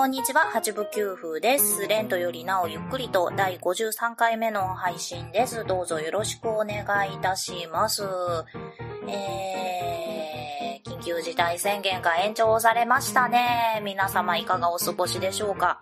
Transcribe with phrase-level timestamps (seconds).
[0.00, 1.86] こんにちは、八部九風です。
[1.86, 5.66] レントよりなおゆっくりと第53回目の配信です。
[5.66, 8.02] どうぞよろしくお願いいたします。
[9.06, 13.82] えー、緊急事態宣言が延長されましたね。
[13.84, 15.78] 皆様いかがお過ごしでしょうか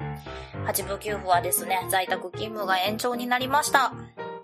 [0.67, 3.93] 八部九風はですね、在宅勤務が延長になりました。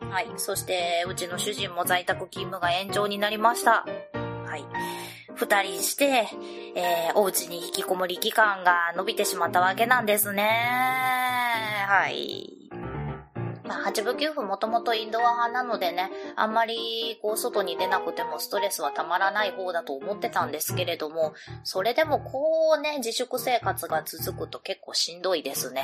[0.09, 0.31] はい。
[0.37, 3.84] そして、うちの主人も在宅勤務が延長になりました。
[4.47, 5.04] はい。
[5.34, 6.29] 二人して、
[6.77, 10.42] えー、お家に引きこもり期間が伸びてしまったわけなんですね。
[11.88, 12.51] はい。
[13.64, 25.83] まあ、八分九分もともとインドア派なのでね、あんまりこう外に出なくてもストレスはたまらない方だと思ってたんですけれども、それでもこうね、自粛生活が続くと結構しんどいですね。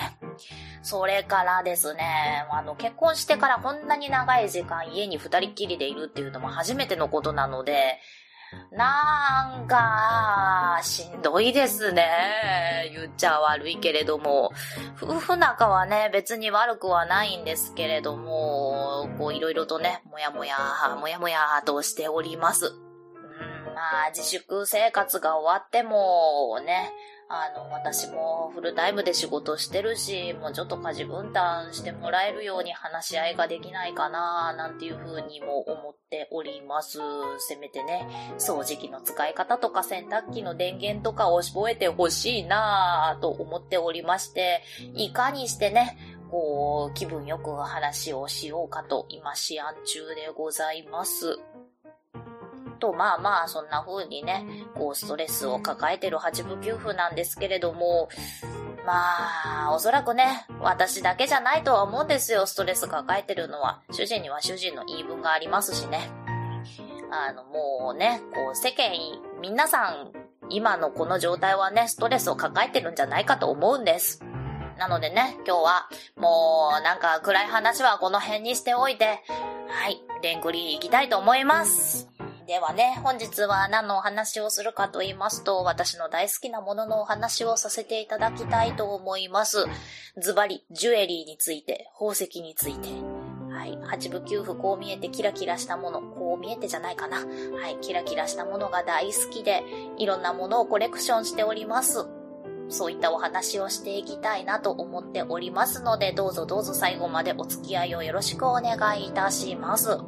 [0.83, 7.99] それからですね、あの結婚してからこんなに長い時間家に二人っきりでいるっていうのも初めてのことなので、
[8.73, 12.91] なんか、しんどいですね。
[12.93, 14.51] 言っちゃ悪いけれども。
[14.97, 20.57] 夫婦仲はね、別に悪くはないんですけれども、こういろいろとね、もやもや、
[21.01, 22.67] もやもやとしております。
[22.67, 26.93] うん、まあ、自粛生活が終わっても、ね、
[27.33, 36.99] あの、私もフルタイムで仕事してるし、もうちょっと家事分担してもらえるように話し合いができないかな、なんていう風にも思っております。
[37.39, 44.65] せめてね、掃除機の使い方とか洗濯機の電源とかを覚えてほしいなと思っておりまして、
[44.97, 45.99] いかにしてね、
[46.33, 51.39] こう、気分よく話をしようかと今試案中でございます。
[52.81, 58.09] と、まあまあ、そんな風にね、こう、ストレスを抱えてる八部九夫なんですけれども、
[58.85, 63.83] まあ、おそらくね、私だけじゃないとは思うんですよ、ストレス抱えてるのは。
[63.93, 66.11] 主人には主人の言い分がありますしね。
[67.13, 68.91] あの、もうね、こう、世間、
[69.41, 70.13] 皆さん、
[70.49, 74.25] 今のこの状態はね、ストレスを抱えてるんじゃないかと思うんです。
[74.79, 79.23] なのでね、今日は、もう、なんか暗い話はこの辺にしておいて、
[79.69, 82.09] はい、レングリー行きたいと思います。
[82.51, 89.67] ではね、本日は何のお話をするかと言いますと、私の大好きなもののお話をさせていただきたいと思います。
[90.21, 92.89] ズバリ、ジュエリーについて、宝石について。
[93.55, 93.79] はい。
[93.85, 97.19] 八部九符こう見えてキラキラしたもの、こう見えてじゃないかな。
[97.19, 97.25] は
[97.69, 97.79] い。
[97.81, 99.63] キラキラしたものが大好きで、
[99.99, 102.05] いろんなものをコレクションしております。
[102.69, 110.01] そういったお話をしていきたいなと思っておりますので、どうぞどうぞ最後までお付き合いをよろしくお願いいたします。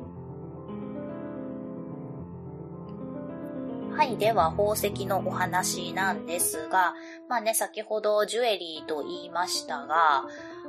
[3.97, 4.17] はい。
[4.17, 6.95] では、宝石のお話なんですが、
[7.29, 10.25] まあね、先ほどジュエリーと言いましたが、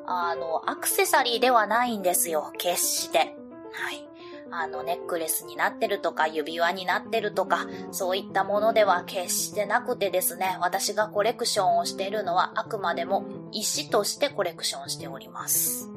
[0.06, 2.52] あの、アクセサリーではないんですよ。
[2.58, 3.20] 決して。
[3.20, 4.08] はい。
[4.52, 15.93] あの、ネックレスになってるとか、指輪になってるとか、そういったものでは決してなくてですね、私がコレクションをしているのはあくまでも石としてコレクションしております。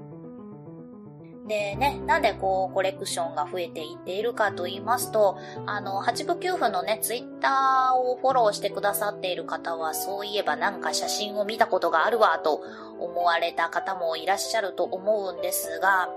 [1.46, 12.62] でね、なんでこう、コレクションが増えていっているかと言いますと、あの、八部九夫のね、ツイッターをフォローしてくださっている方は、そういえばなんか写真を見たことがあるわ、と
[12.98, 16.08] 思われた方もいらっしゃると思うんですが、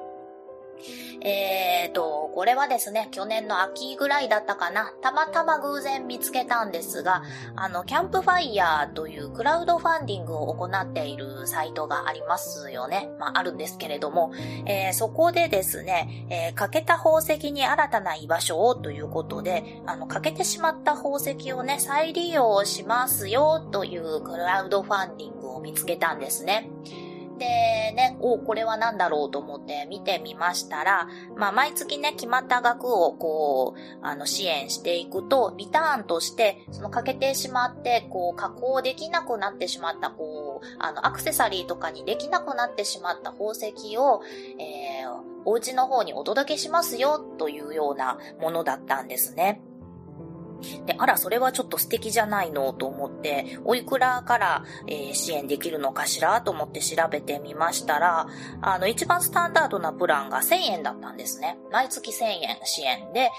[1.22, 4.94] えーと、これはですね、去年の秋ぐらいだったかな。
[5.02, 7.24] たまたま偶然見つけたんですが、
[7.56, 13.10] あの、キャンプファイヤーというクラウドファンディングを行っているサイトがありますよね。
[13.20, 14.32] まあ、あるんですけれども、
[14.66, 26.70] えー、そこでですね、えー、欠けた宝石に新たな居場所をということで、あの、欠けてしまった宝石をね、再利用しますよというクラウドファンディングを見つけたんですね。
[27.40, 27.46] で
[27.96, 44.22] ね、おこれは何だろうと思って見てみましたら、まあ、毎月ね、決まった額をこう、あの、支援していくと、リターンとして、その欠けてしまって、こう、加工できなくなってしまった、こう、あの、アクセサリーとかにできなくなってしまった宝石を、
[44.60, 49.62] えー、お家の方にお届けしますよ、というようなものだったんですね。
[50.86, 58.28] で、あら、それはちょっと素敵じゃないのと思って、おいくらから、えー、支援できるのかしらと思って調べてみましたら、
[58.62, 61.58] あの、一番スタンダードなプランが1000円だったんですね。
[61.72, 63.30] 毎月1000円支援で、え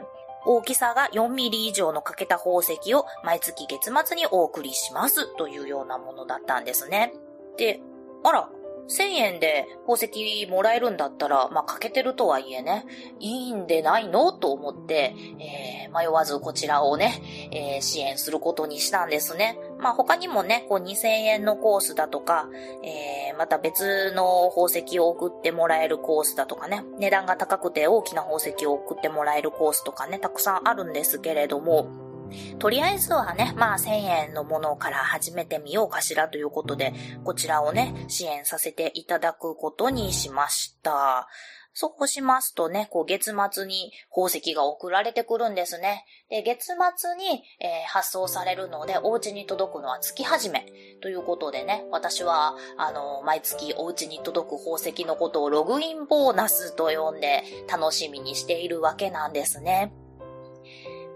[0.00, 7.12] ー、大きさが4ミリ以上の欠けた宝石を毎月月末にお送りしますというようなものだったんですね。
[7.56, 7.80] で、
[8.24, 8.48] あら、
[8.90, 12.84] 1000円で宝石もらえるんだったら、まあ、欠けてるとはいえね、
[13.20, 14.32] いいんでないの？
[14.32, 17.22] と思って、えー、迷わずこちらをね、
[17.52, 19.58] えー、支援することにしたんですね。
[19.78, 22.48] まあ、他にもね、こう2000円のコースだとか、
[22.82, 32.09] えー、また別の宝石を送ってもらえるコースだとかね、値段が高くて大きな宝石を送ってもらえるコースとかね、たくさんあるんですけれども、
[32.58, 33.90] とりあえずはね、まあ1000
[34.28, 36.92] 円のものから始めてみようかしらということで、
[37.24, 41.28] こちらをね、支援させていただくことにしました。
[41.72, 46.04] そうしますとね、こう月末に宝石が送られてくるんですね。
[46.28, 50.66] で、月末に、えー、発送されるので、お家に届くのは月始め
[51.00, 59.92] ということでね、私は、あの、毎月お家に届く宝石のことをログインボーナスと呼んで楽しみにしているわけなんですね。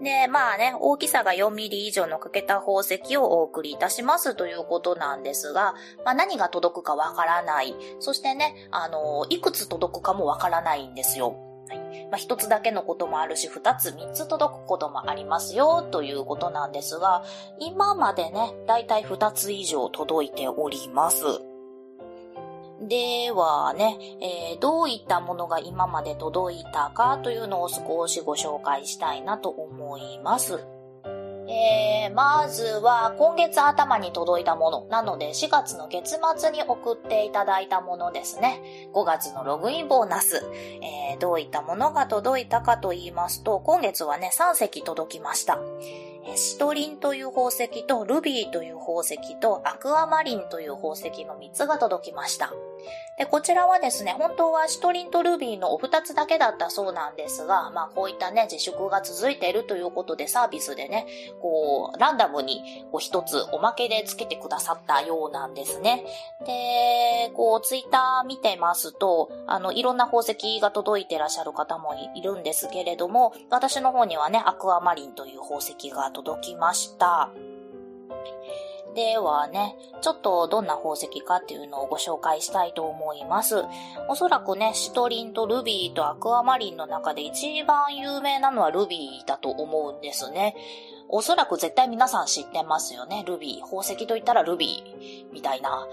[0.01, 7.75] で、まあね、大きさが4ミリ以上の欠けた宝石をお送りいたしますということなんですが、まあ何が届くかわからない。
[7.99, 11.35] そしてね、あの、いくつ届くかもわからないんですよ。
[11.67, 17.23] はいまあ、一つだけのこともあるし、二つ、三つ届くこともありますよ、ということなんですが、
[17.59, 21.23] 今までね、だいたい二つ以上届いております。
[22.81, 30.59] ではね、えー、どういったものが今まで届いたかというのを少しご紹介したいなと思います。
[31.47, 38.61] えー、まずは今月頭に届いたものなので4月の月末に送っていただいたものですね。
[38.93, 40.43] 5月のログインボーナス。
[40.81, 45.59] えー、どういったものが届いたかと言いますと、今月はね、3隻届きました。
[46.35, 52.51] シトリンという宝石とルビーという宝石とアクアマリンという宝石の3つが届きました。
[53.17, 61.07] で、こちらはですね、本当はシトリンとルビーのお二つだけだったそうなんですが、まあこういったね、自粛が続いているということでサービスでね、
[61.41, 66.05] こう、ランダムにこう一つおまけでつけてくださったようなんですね。
[66.45, 77.29] で、こう、ツイッター見てますと、あの、いろんな宝石が届いてらっしゃる方もいるんですけれども、私の方にはね、アクアマリンという宝石が届きました。
[78.95, 83.55] ではね、ちょっとどんな宝石かっていうのをご紹介したいと思います。
[84.07, 90.55] おそらくね、シトリンとルビーとアクアマリンの中で一番有名なのはルビーだと思うんですね。
[91.09, 93.23] おそらく絶対皆さん知ってますよね。
[93.27, 93.61] ルビー。
[93.61, 95.33] 宝石と言ったらルビー。
[95.33, 95.87] みたいな。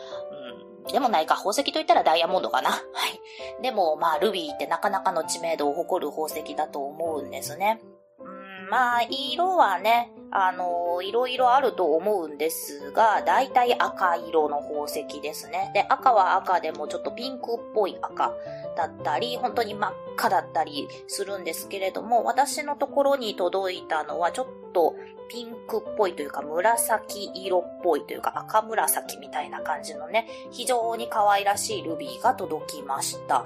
[0.86, 0.92] うん。
[0.92, 1.34] でもないか。
[1.34, 2.70] 宝石と言ったらダイヤモンドかな。
[2.70, 3.62] はい。
[3.62, 7.80] でも、まあ、ルビーってなかなかの知名度を誇る宝石だと思うんですね。
[8.20, 15.70] うんまあ、色はね、あの、いろいろあると思うんですが、だいたい赤色の宝石ですね。
[15.74, 18.32] で、赤は赤でもちょっとピンクっぽい赤
[18.74, 24.94] だったり、本当に真っ赤だったりするんですけれども、私のところに届いたのはちょっと
[25.28, 33.44] ピンクっぽいというか紫色っぽいというか赤紫みたいな感じのね、非常に可愛らしいルビーが届きました。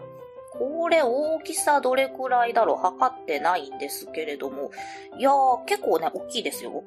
[0.59, 4.71] これ大きさどれくらいだろう測ってないんですけれども。
[5.19, 6.85] いやー、結構ね、大きいですよ。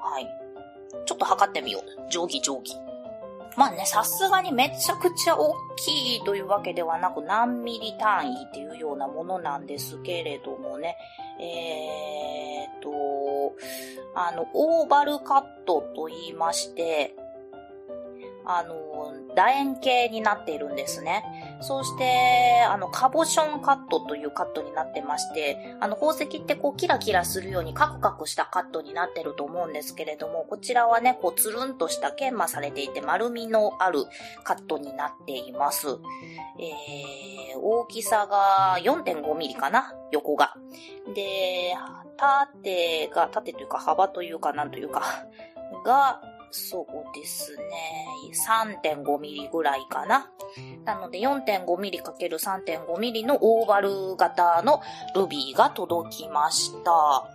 [0.00, 0.26] はい。
[1.06, 2.10] ちょっと測ってみよう。
[2.10, 2.88] 定規定規。
[3.56, 10.96] まあね、さすがにめちゃくちゃ大きいというわけではなく何ミリ単位っていうようなものなんですけれどもね。
[11.40, 13.56] えーと、
[14.14, 17.16] あの、オーバルカットと言いまして、
[18.50, 21.22] あの、楕円形になっているんですね。
[21.60, 34.04] そして、あの、カボションカットというカットになってまして、あの、宝石ってこう、キラキラするようにカクカクしたカットになってると思うんですけれども、こちらはね、こう、つるんとした研磨されていて、丸みのある
[34.44, 35.88] カットになっています。
[36.58, 40.54] えー、大きさが4.5ミリかな横が。
[41.14, 41.74] で、
[42.16, 45.02] 縦が、縦というか幅というかなんというか、
[45.84, 46.20] が、
[46.50, 47.64] そうですね。
[48.74, 50.30] 3.5ミリぐらいかな。
[50.84, 54.80] なので4.5ミリ ×3.5 ミリのオーバル型の
[55.14, 57.28] ルビーが届きました。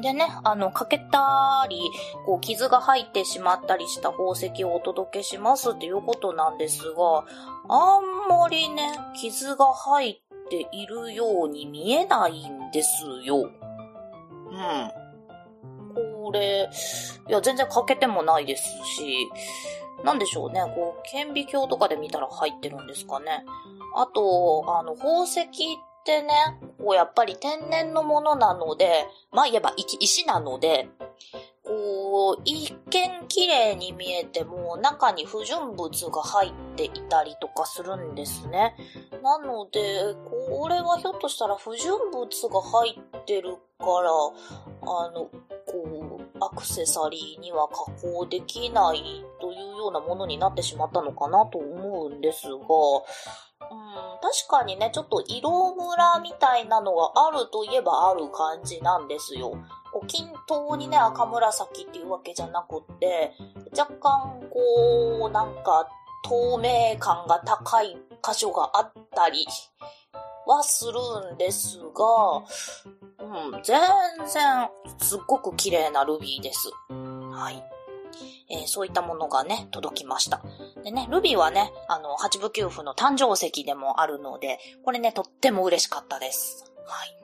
[0.00, 1.78] でね、あの、欠けたり、
[2.24, 7.24] こう、傷が入ってしまったりした宝石をお届けしますっていうことなんですが、
[7.68, 13.50] あんまりね、傷が入っているように見えないんですよ。
[14.50, 15.01] うん。
[16.32, 16.70] これ、
[17.28, 19.30] いや、全然欠けてもないですし、
[20.02, 23.44] なんでしょうね、こう、顕微鏡とかで見たら入ってるんですかね。
[23.94, 25.46] あと、あの、宝石っ
[26.04, 26.32] てね、
[26.78, 30.88] こう、やっぱり天然のものなので、まあ言えば石なので、
[31.62, 38.74] こう、一見綺麗に見えても、中に不純物が入っていたりとかするんですね。
[39.22, 40.14] なので、
[40.50, 44.10] これはひょっとしたら不純物が入ってるから、
[44.82, 45.30] あの、
[45.66, 52.58] こう、アクセサリーには加工できないというようなものになってしまったのかなと思うんですが、うん、
[54.20, 59.56] 確かにね、ちょっと色ムラみたいなのがあるといえばある感じなんですよ。
[59.92, 63.32] こう均等にね、赤紫っていうわけじゃなくって、
[63.76, 65.88] 若干こう、なんか
[66.24, 69.46] 透明感が高い箇所があったり
[70.46, 72.44] はするんですが、
[73.18, 73.80] うん、全
[74.26, 74.68] 然
[74.98, 76.70] すっごく綺麗なルビーです。
[76.90, 77.62] はい。
[78.50, 80.42] えー、そういったものがね、届きました。
[80.84, 86.72] でね、ルビーはね、あの、八部九符の誕生石でもあるので、これね、とっても嬉しかったです。
[86.84, 87.16] はい。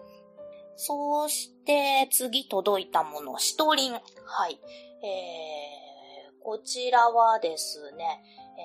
[0.76, 3.92] そして、次届いたもの、シトリン。
[3.92, 4.00] は
[4.48, 4.58] い。
[5.04, 8.22] えー、こちらはですね、
[8.56, 8.62] え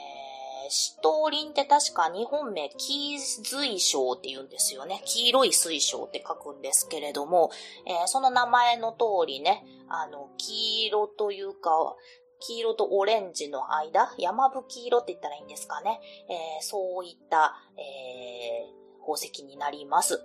[0.00, 0.01] ー、
[0.70, 5.02] シトリンって確か日本名、黄水晶って言うんですよね。
[5.04, 7.50] 黄色い水晶って書くんですけれども、
[7.86, 11.96] えー、その名前の通りね、あの、黄色というか、
[12.40, 16.00] 黄色とオレンジの間、山吹色って言ったらいいんですかね。
[16.28, 20.20] えー、そういった、えー、宝石になります。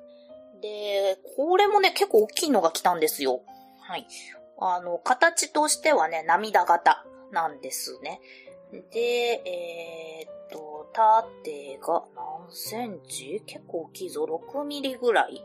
[0.62, 3.42] で、これもね、結構大きいのが来たんですよ。
[3.82, 4.08] はい。
[4.60, 8.20] あの、形としてはね、涙型なんですね。
[8.72, 13.42] で、えー、っと、縦が何センチ？
[13.46, 14.26] 結構大きいぞ。
[14.26, 15.44] 6ミリぐらい。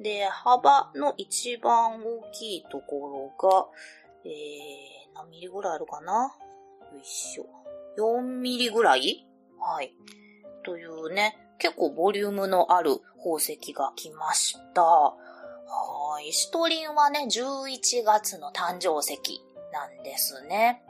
[0.00, 3.66] で、幅の一番大きいところが、
[4.24, 6.34] えー、何ミリぐらいあるかな？
[6.92, 7.46] よいしょ。
[7.98, 9.26] 4ミリぐらい？
[9.58, 9.92] はい。
[10.64, 14.82] というね、結構ボリュームのある宝石が来ました。
[14.82, 15.14] は
[16.26, 16.32] い。
[16.32, 19.18] シトリンはね、11月の誕生石
[19.72, 20.82] なんですね。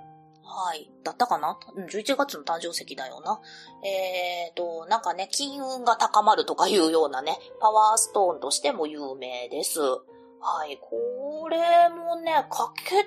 [0.52, 0.90] はい。
[1.04, 1.56] だったかな？
[1.76, 3.40] うん、11月の誕生石だよな。
[3.88, 9.80] えーと、なんかね、金運が高まるとかいうようなね、パワーストーンとしても有名です。
[9.80, 10.76] はい。
[10.80, 13.04] これもね、欠け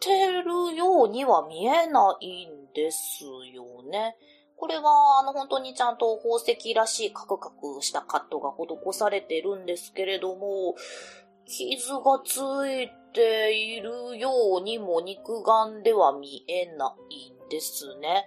[0.00, 4.16] てるようには見えないんですよね。
[4.56, 10.74] これは、あの、本当にちゃんと宝石らしいカクカクしたカットが施されてるんですけれども、
[11.46, 12.38] 傷がつ
[12.70, 18.26] いてているようにも肉眼では見えないんですね。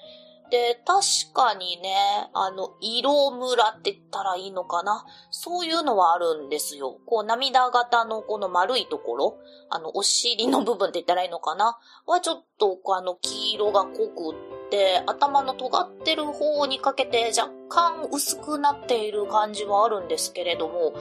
[0.50, 1.94] で、確かにね、
[2.34, 5.06] あの、色ムラって言ったらいいのかな？
[5.30, 6.98] そういうのはあるんですよ。
[7.06, 9.38] こう、涙型のこの丸いところ、
[9.70, 11.78] あの、お尻の部分って言ったらいいのかな？
[12.08, 20.94] はちょっと、あの、黄色が濃くって、頭の尖ってる方にかけて若干薄くなっている感じはあるんですけれども、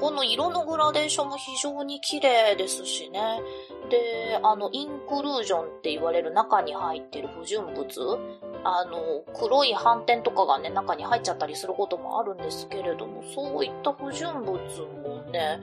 [0.00, 3.40] この色のグラデーションも非常に綺麗ですしね。
[3.88, 8.18] で、あの、インクルージョンって言われる中に入ってる不純物、
[8.64, 15.60] あの、黒い斑点とかがね、中に入っちゃったりすることもあるんですけれども、そういった不純物もね、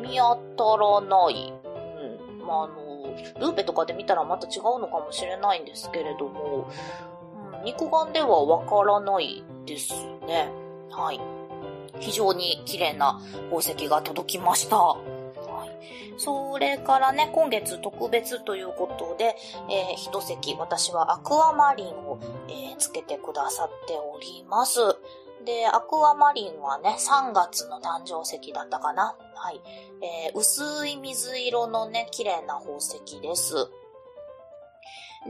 [0.00, 1.52] 見当たらない。
[2.38, 2.46] うん。
[2.46, 2.85] ま、あの、
[3.40, 6.68] ルーペとかで見たらまた違うのかもしれないんですけれども、
[7.58, 9.94] うん、肉眼ではわからないです
[10.26, 10.48] ね。
[10.90, 11.20] はい。
[12.00, 13.20] 非常に綺麗な
[13.50, 14.76] 宝石が届きました。
[14.76, 14.96] は
[15.66, 16.14] い。
[16.18, 19.36] それからね、今月特別ということで、
[19.70, 22.18] えー、一席、私はアクアマリンを、
[22.48, 24.80] えー、つけてくださっております。
[25.44, 29.16] で、アクアマリンはね、3月の誕生石だったかな。
[29.34, 29.60] はい。
[30.02, 33.54] えー、薄い水色のね、綺麗な宝石です。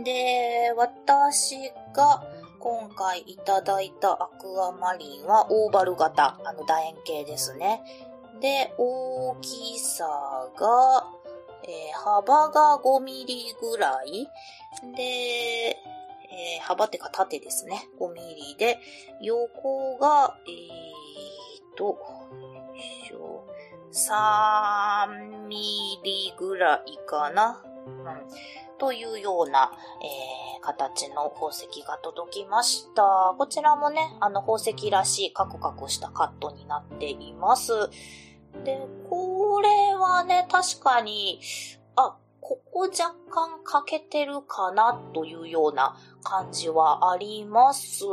[0.05, 2.23] で、私が
[2.59, 7.83] 今回いただいたアクアマリンはオーバル型、あの楕円形ですね。
[8.41, 10.05] で、大きさ
[10.57, 11.07] が、
[11.65, 14.29] えー、幅が5ミリぐらい。
[14.97, 15.77] で、
[16.31, 17.89] えー、幅ってか縦ですね。
[18.01, 18.79] 5ミリで、
[19.21, 21.99] 横が、えーと、
[23.93, 27.63] 3ミリぐらいかな。
[27.87, 28.05] うん。
[28.79, 33.35] というような、えー、形の宝石が届きました。
[33.39, 37.73] こちらもね、あの宝石らしいカクカクしたカットになっています。
[38.65, 41.41] で、これはね、確かに、
[42.47, 48.11] ここ若干欠けてるかなというような感じはありますが、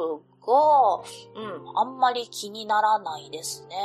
[1.36, 3.76] うん、あんまり気にならないですね。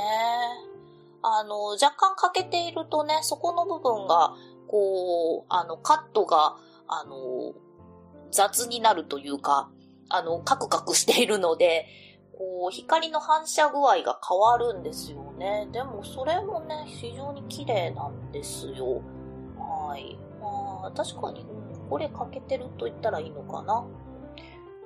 [1.23, 4.37] あの、若干欠けているとね、そこの部分が、
[4.69, 7.52] こう、あの、カットが、あの、
[8.31, 9.69] 雑になるというか、
[10.09, 11.85] あの、カクカクしているので、
[12.38, 15.69] こう、光の反射具合が変わるんですよね。
[15.73, 19.02] でも、それもね、非常に綺麗なんですよ。
[19.59, 20.19] はい。
[20.40, 21.47] まあ、確かに、
[21.88, 23.85] これ欠けてると言ったらいいのかな。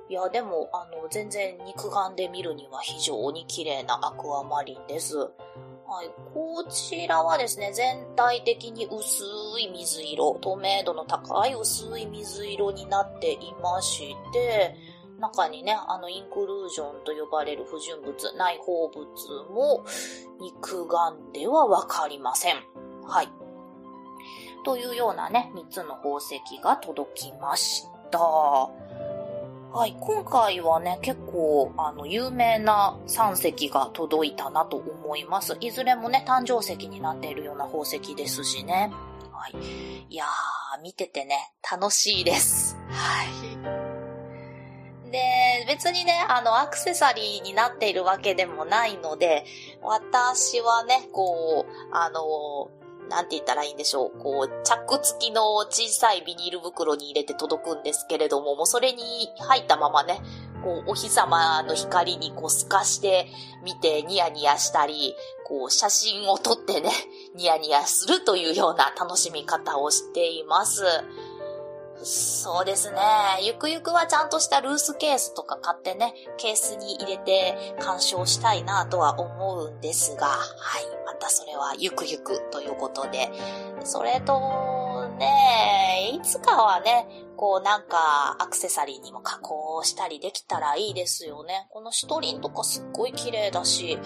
[0.09, 5.17] いや、でも、あの、全然肉眼で見るには非常に綺麗なアクアマリンです。
[5.17, 6.11] はい。
[6.33, 9.23] こちらはですね、全体的に薄
[9.59, 14.75] い水色、透明度の高い薄い水色になっていまして、
[15.19, 19.05] 中にね、あの、インクルージョンと呼ばれる不純物、内包物
[19.51, 19.85] も
[20.39, 22.55] 肉眼ではわかりません。
[23.03, 23.42] はい。
[24.63, 28.19] というようなね、3つの宝石が届きました。
[28.19, 35.57] はい、今回はね、結構、あの、有名な3石が届いたなと思います。
[35.59, 38.91] いずれもね、誕生石になっているような宝石ですしね。
[39.31, 39.55] はい。
[40.09, 42.77] いやー、見ててね、楽しいです。
[42.89, 45.11] はい。
[45.11, 49.43] で、別にね、あの、アクセサリーになっているわけでもないので、
[49.81, 52.69] 私はね、こう、あの、
[53.09, 54.19] なんて言ったらいいんでしょう。
[54.19, 59.03] こう、チャック付きの小さいビニール袋に入れて届くんですけれども、もうそれに
[59.39, 60.19] 入ったままね、
[60.63, 63.27] こう、お日様の光にこう透かして
[63.63, 66.89] 見てニヤニヤしたり、こう、写真を撮ってね、
[67.35, 70.83] ニヤニヤするというような楽しみ方をしています。
[72.03, 72.97] そうですね。
[73.41, 80.83] ゆくゆくはちゃんとしたルースケースとか買ってね、ケースに入れて鑑賞したいなとは思うんですが、はい。
[81.05, 83.29] またそれはゆくゆくということで。
[83.83, 87.07] それと、ね、いつかはね、
[87.37, 91.67] こうなんかアクセサリーにも加工したりできたらいいですよね。
[91.71, 93.97] このシトリンとかすっごい綺麗だし、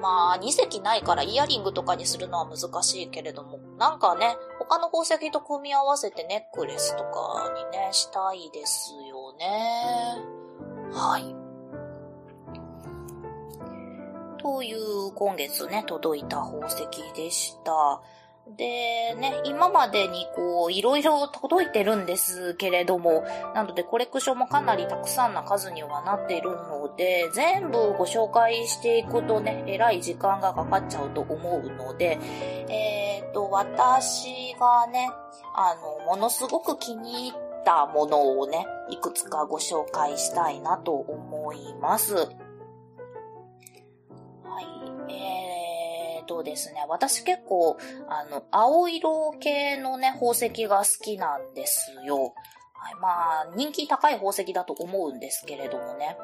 [0.00, 10.22] まあ、2隻ないからイヤリングとかにするのは難しいけれども、なんかね、他の宝石と組み合わせてネックレスとかにね、したいですよね。
[10.92, 11.34] はい。
[14.40, 18.00] という今月ね、届いた宝石でした。
[18.56, 23.24] で、ね、今までにこう、いろいろ届いてるんですけれども、
[23.54, 32.18] なのでコレクションもかなりたくさんな数にはなっているので、全部ご紹介していくとね、えらい時間がかかっちゃうと思うので、
[32.68, 35.10] えっ、ー、と、私がね、
[35.54, 42.14] あの、ものすごく気に入ったものをね、いくつかご紹介したいなと思います。
[42.14, 42.22] は
[44.62, 45.47] い、えー
[46.38, 47.76] とですね、私結構、
[48.08, 52.34] あの、青色系のね、宝石が好きなんですよ。
[52.74, 53.08] はい、ま
[53.40, 56.16] あ、人気高い宝石だと思うんですけれどもね。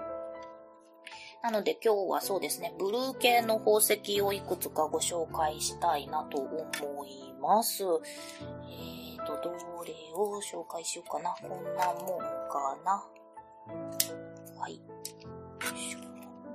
[1.43, 7.83] なので今日はそうですね、ブルー系の宝石をいくつかご紹介したいなと思います。
[7.85, 9.51] えーと、ど
[9.85, 11.35] れを紹介しようかな。
[11.43, 13.05] こんなもんかな。
[14.59, 14.81] はい。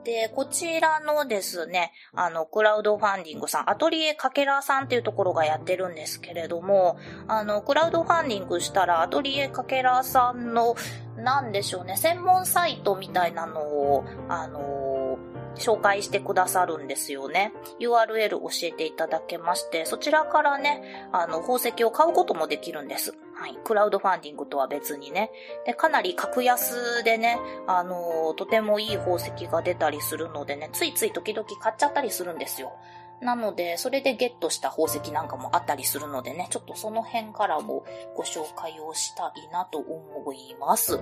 [0.03, 10.75] で、こちらのですね、あの、クラウドファンディングさん、アトリエかけらさんっていうところがやってるんですけれども、あの、クラウドファンディングしたら、アトリエかけらさんの、
[11.17, 15.17] なんでしょうね、専門サイトみたいなのを、あの
[15.55, 17.51] 紹介してくださるんですよね。
[17.79, 23.15] URL 教えていただけまして、そちらからね、あの、宝石を買うこともできるんです。
[23.39, 23.57] はい。
[23.63, 25.31] クラウドファンディングとは別にね。
[25.65, 32.73] で、かなり格安でね、あのー、とてもいい宝石が出たりするのでね、ついつい時々買っちゃったりするんですよ。
[33.21, 40.99] なので、それでゲットした宝石なんかもあったりするのでね、ちょっとその辺からもご紹介をしたいなと思います。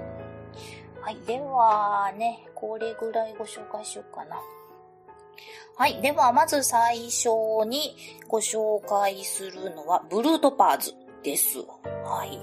[1.01, 1.17] はい。
[1.25, 4.39] ではね、これぐらいご紹介しようかな。
[5.75, 6.01] はい。
[6.01, 7.29] では、まず最初
[7.67, 7.95] に
[8.27, 11.06] ご紹介するのは、ブルートパーズ。
[11.23, 11.59] です。
[11.59, 12.39] はい。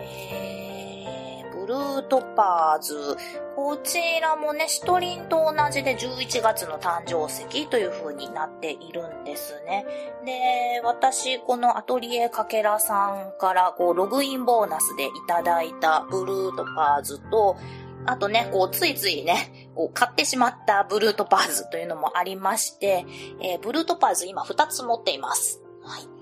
[0.00, 3.16] えー、ブルートパーズ。
[3.54, 9.86] こちらもね、シトリンと同じで11月の誕生石という風になっているんですね。
[10.24, 17.56] で、私、このアトリエかけらさんからこう、ログインボーナスでいただいたブルートパーズと、
[18.06, 23.04] あとね、こう、ついついね、こう、買ってしまったブルートパーズというのもありまして、
[23.42, 25.60] えー、ブルートパーズ今2つ持っています。
[25.82, 26.15] はい。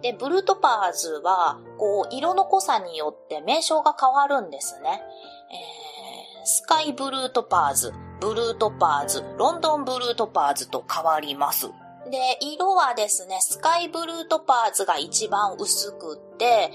[0.00, 5.02] で、ブルートパーズは、こう、色の濃さによって名称が変わるんですね。
[5.50, 11.68] えー、スカイブルートパーズ、ブルートパーズ、ロンドンブルートパーズと変わります。
[12.10, 16.70] で、色はですね、スカイブルートパーズが一番薄くって、え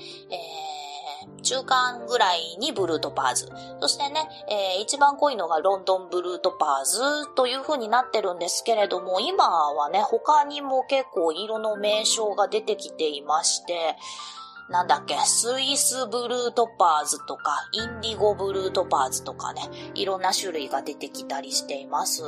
[0.69, 0.72] ー
[1.41, 3.49] 中間ぐらいにブルートパーズ。
[3.81, 13.95] そしてね、えー、一番濃いのがロンドンブルートパーズという風になってるんですけれども、今はね、他にも結構色の名称が出てきていまして、
[14.69, 19.61] なんだっけ、スイスブルートパーズとか、インディゴブルートパーズとかね、
[19.93, 22.23] いろんな種類が出てきたりしています。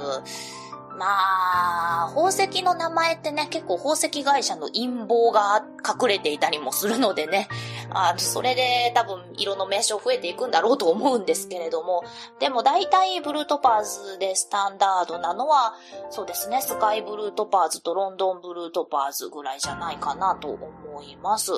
[0.97, 7.47] まあ、宝石の名前ってね、結構宝石会社の陰謀が隠れていたりもするのでね、
[7.89, 12.03] あそれで多分色の名称増えていくんだろうと思うんですけれども、
[12.39, 15.75] でも大体ブルートパーズでスタンダードなのは、
[16.09, 21.51] そうですね、スカイブルートパーズとロンドンブルートパーズぐらいじゃないかなと思います。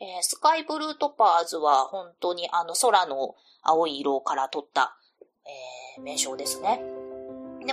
[0.00, 4.96] えー、スカイブルートパーズは本当にあの空の青い色から取った、
[5.44, 6.82] えー、名称ですね。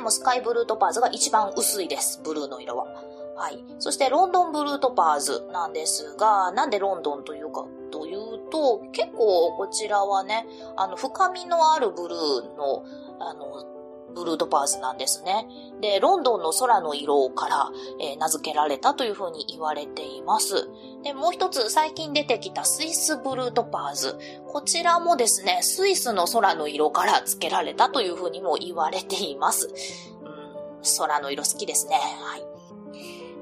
[0.08, 2.86] もスカイブルートパーズが一番薄いです、ブルーの色は。
[3.36, 3.64] はい。
[3.78, 12.84] そしてロンドンブルートパーズなんですが、なんでロンドンというかというと、結構こちらはね、あの、深みのあるブルーの、
[13.20, 13.64] あの、
[14.16, 15.48] ブルートパーズなんですね。
[15.82, 20.70] で、ロンドンの空の色から、えー、名付けられたというふうに言われています。
[21.04, 24.18] で、もう一つ最近出てきたスイスブルートパーズ。
[24.48, 29.68] こちらもですね、スイスの空の色から付けられたというふうにも言われています。
[30.22, 31.96] うん、空の色好きですね。
[31.96, 32.48] はい。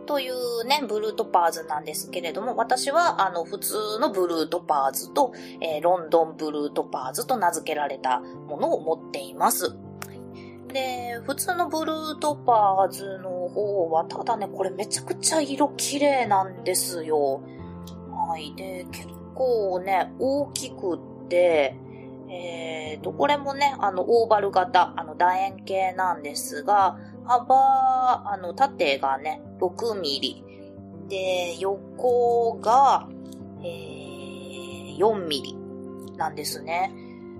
[0.06, 9.75] というね、ブルートパーズなんですけれども、私はあの普通のブルートパーズと、えー、ロンドンブルートパーズと名付けられたものを持っています。
[10.75, 17.41] で、普通のブルートパーズの方は、ただね、これめちゃくちゃ色綺麗なんですよ。
[18.11, 18.53] はい。
[18.57, 21.77] で、結構ね、大きくって、
[22.29, 30.43] えーと、これもね、あの、オーバル型、あの、楕円形なんですが、幅、あの、縦がね、6ミリ。
[31.07, 33.07] で、横が、
[33.63, 35.57] えー、4ミリ
[36.17, 36.91] なんですね。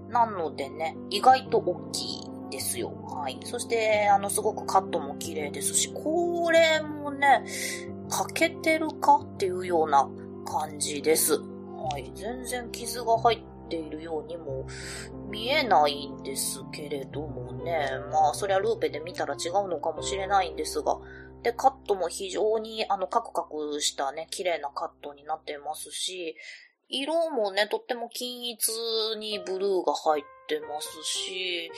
[0.08, 2.15] なのでね、意外と大きい
[2.50, 2.94] ですよ。
[3.08, 3.40] はい。
[3.44, 7.44] そして、あの、すごくカットも綺麗ですし、これもね、
[8.10, 10.10] 欠けてるかっていうような
[10.46, 11.36] 感じです。
[11.36, 12.12] はい。
[12.16, 14.66] 全然傷が入っているようにも
[15.30, 17.90] 見えないんですけれどもね。
[18.12, 20.98] まあ、そりゃルーペで見たら違うのかもしれないんですが、
[21.44, 26.36] で、カットも非常に、あの、カクカクしたね、綺麗なカットになってますし、
[26.90, 28.68] 色もね、とっても均一
[29.18, 31.72] にブルーが入ってますし、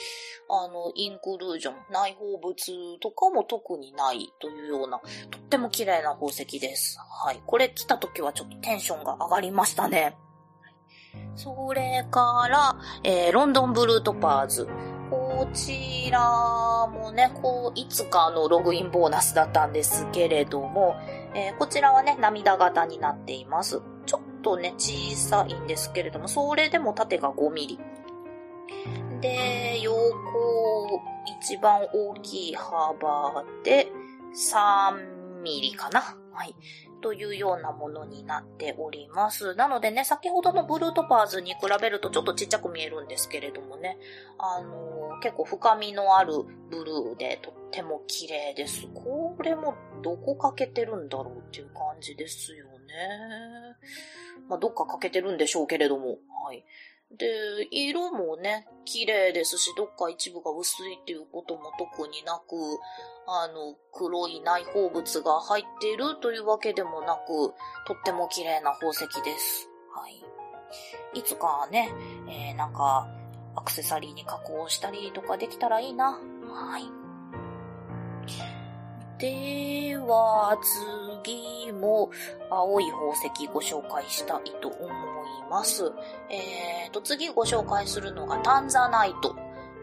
[0.48, 5.00] あの、インクルージョン、内包物とかも特にないというような、
[5.30, 6.98] とっても綺麗な宝石です。
[6.98, 7.42] はい。
[7.46, 10.16] これ来た時はちょっとテンションが上がりましたね。
[11.34, 14.68] それから、えー、ロンドンブルートパーズ。
[15.10, 20.96] こちらもね、こう、いつかのログインボーナスだったんですけれども、
[21.34, 23.80] えー、こちらはね、涙型になっています。
[24.04, 27.78] ちょっとね、小さいんですけれども、それでも縦が5ミリ。
[29.20, 31.02] で、横、
[31.40, 33.88] 一番大きい幅で
[34.34, 36.00] 3ミリかな？
[36.32, 36.54] はい。
[37.00, 39.54] というようなものになっております。
[39.54, 43.98] なのでね、先ほどのブルートパーズに比べるとちょっとちっちゃく見えるんですけれどもね、
[44.38, 46.32] あのー、結構深みのある
[46.70, 48.88] ブルーでとっても綺麗です。
[48.94, 52.72] これもどこかけてるんだろうっていう感じですよね。
[54.48, 56.64] まあ、どっかかけてるんでしょうけれども、はい。
[57.10, 62.54] で、色もね、綺麗ですし、どっか一部が薄いっていうことも特になく、
[63.26, 67.54] あの、黒い内包物が入っているというわけでもなく、
[67.86, 69.70] とっても綺麗な宝石です。
[69.94, 70.22] はい。
[71.14, 71.90] いつかね、
[72.28, 73.08] えー、なんか、
[73.56, 76.12] アクセサリーに加工したりとかできたらいいな。
[76.12, 76.84] はい。
[79.18, 81.07] では、次
[81.72, 82.10] も
[82.50, 84.90] 青い宝石ご紹介したいと思い
[85.50, 85.92] ます。
[86.30, 89.36] えーと、次ご紹介するのがタンザナイト。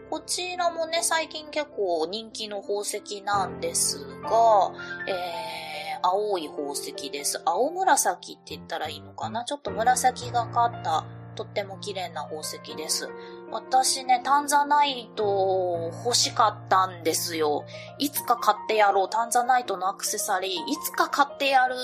[0.08, 4.72] こちらもね、最近結構人気の宝石なんですが、
[5.08, 7.42] えー、青い宝石です。
[7.44, 9.44] 青紫って言ったらいいのかな？
[9.44, 13.08] ちょっと紫がかったとっても綺麗な宝石です。
[13.50, 17.64] 私ね、タンザナイト欲しかったんですよ。
[17.98, 19.10] いつか買ってやろう。
[19.10, 20.50] タンザナイトのアクセサリー。
[20.50, 21.76] いつか買ってやる。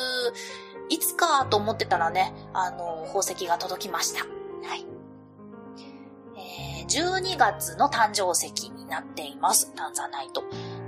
[0.88, 4.24] いつかと思ってたらね、あの、宝石が届きました。
[4.68, 4.84] はい。
[6.36, 9.72] えー、12月の誕生石になっています。
[9.74, 10.42] タンザナイト。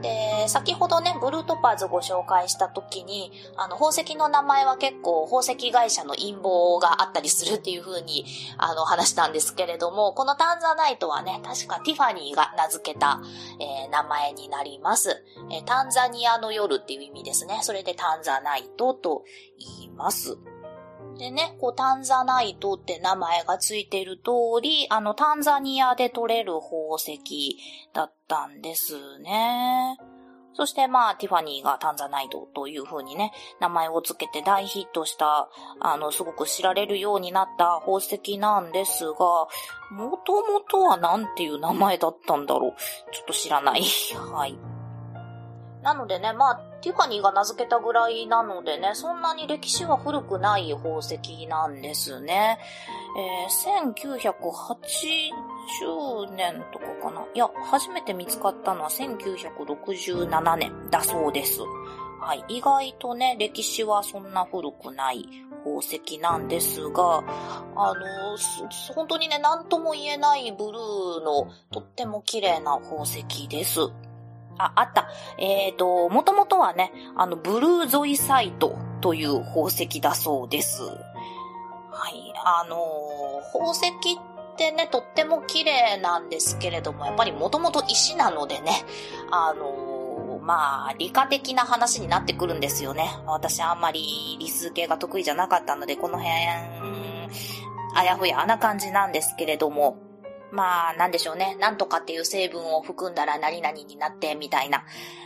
[0.05, 8.27] で、先ほどね、ブルートパーズご紹介した時に、あの、宝石の名前は結構宝石会社の陰謀があったりするっていう風に、
[8.59, 13.23] あの、話したんですけれども、このタンザナイトはね、確かティファニーが名付けた、
[13.59, 17.61] えー、名前になります、えー、タンザニアの夜っていう意味ですね。
[17.63, 19.25] それでタンザナイトと
[19.59, 20.37] 言います。
[21.19, 27.57] でね、こう、タンザナイトって名前がついてる通り、あの、タンザニアで取れる宝石
[27.93, 29.99] だったんですね。
[30.57, 35.49] そしてまあ、ティファニーがタンザナイトという風にね、名前を付けて大ヒットした、
[35.81, 39.49] あの、すごく知られるようになった宝石なんですが、
[39.91, 42.73] もともとは何ていう名前だったんだろう。
[43.13, 43.83] ちょっと知らない。
[44.33, 44.57] はい。
[45.85, 52.59] なのでね、まあ、ティファニーが名付けたぐらいなのでね、そんなに歴史は古くない宝石なんですね。
[53.17, 57.27] えー、1980年とかかな。
[57.35, 61.61] いや、初めて見つかったのは1967年だそうです。
[62.19, 62.43] はい。
[62.49, 65.29] 意外とね、歴史はそんな古くない
[65.65, 67.23] 宝石なんですが、
[67.77, 68.39] あの、
[68.95, 73.81] 本当にね、なんとも言えないブルーのとっても綺麗な宝石です。
[74.59, 75.09] あ、あった。
[75.39, 80.83] えっ、ー、と、もともとはね、あの、ブルーゾイサイトという宝石だそうです。
[80.83, 80.91] は
[82.11, 82.33] い。
[82.45, 88.85] あの、宝石ってね、とっても綺麗なんですけれども、やっぱりもともと石なのでね、
[89.31, 93.09] あの、まあ、理科的な話になってくるんですよね。
[93.27, 96.35] 私あんまり理数系が得意じゃなかったので、この辺、
[97.97, 99.97] あやふやな感じなんですけれども、
[100.55, 101.57] まあ、なんでしょうね。
[101.61, 104.85] なんとかっていう成分を含んだら何々になって、みたいな、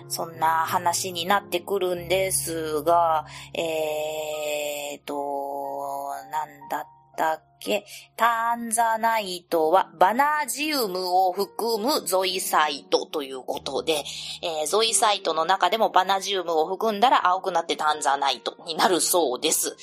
[0.09, 6.87] そんな話になってくるんですが、えーと、なんだっ
[7.17, 7.85] たっけ？
[8.17, 14.05] タンザナイトはバナジウムを含むゾイサイトということで、
[14.43, 19.75] えー、ゾイサイトの中でもバナジウムを含んだら青くなってタンザナイトになるそうです。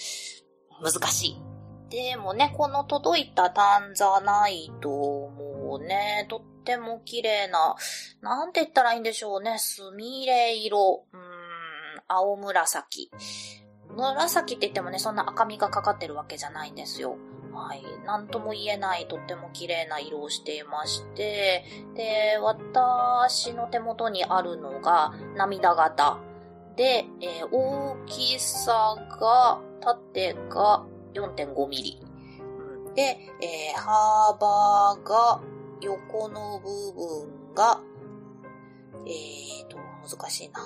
[0.82, 1.45] 難しい。
[1.90, 7.76] でもね、この届いたタンザナイトもね、とっても綺麗な、
[8.22, 11.22] なんて言ったらいいんでしょうね、すみれ色、うん、
[12.08, 13.12] 青紫。
[13.96, 17.18] 紫って言ってもね、そんな赤みがかかってるわけじゃないんですよ。
[17.54, 17.84] はい。
[18.06, 21.64] なんとも言えない、とっても綺麗な色をしていまして、
[21.96, 26.18] で、私の手元にあるのが涙型。
[26.76, 30.84] で、えー、大きさが、縦が
[31.16, 32.02] 4.5ミリ。
[32.96, 35.42] で、えー、幅が、
[35.82, 37.82] 横の部分が、
[39.06, 40.62] えーと、難しいな。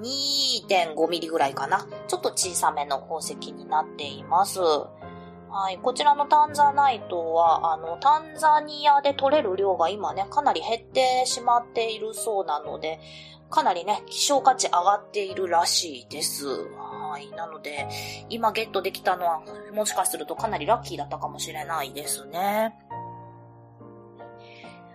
[0.00, 1.86] 2.5ミリぐらいかな。
[2.08, 4.60] ちょっと小さめの宝石になっています。
[4.60, 5.78] はい。
[5.82, 13.00] こちらのタンザナイトは、あの、タンザニアで取れる量が今ね、かなり減ってしまっているそうなので、
[13.52, 16.46] かなりね、希少価値上がっているらしいです。
[16.46, 17.30] はい。
[17.36, 17.86] なので、
[18.30, 22.74] 今ゲットできたのは、もしかするとかなりラッキーだったかもしれないですね。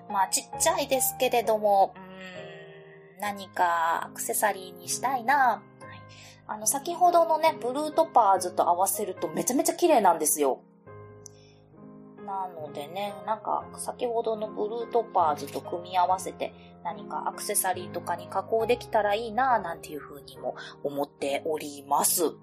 [0.10, 5.62] まあ、ちっちゃいですけれども、うーん、何かアクセサリーにしたいな。
[6.48, 10.62] あの、先ほどのね、ブルートパーズと合わせるとめちゃめちゃ綺麗なんですよ。
[12.28, 22.34] なのでね、なんか先ほどのブルートパーズと組み合わせて何かアクセサリーとかに加工できたらいいなぁなんていう風にも思っております。